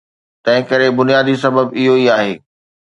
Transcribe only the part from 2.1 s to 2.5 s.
آهي.